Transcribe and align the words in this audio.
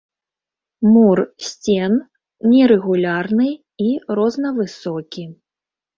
Мур 0.93 1.17
сцен 1.47 1.93
нерэгулярны 2.53 3.47
і 3.89 3.95
рознавысокі. 4.21 5.23